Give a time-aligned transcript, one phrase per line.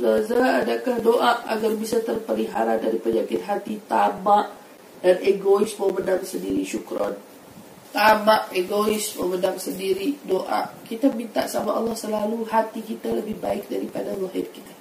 [0.00, 4.48] Ustazah, adakah doa agar bisa terpelihara dari penyakit hati tamak
[5.04, 7.12] dan egois memendam sendiri syukron?
[7.92, 10.72] Tamak, egois, memendam sendiri, doa.
[10.88, 14.79] Kita minta sama Allah selalu hati kita lebih baik daripada lahir kita.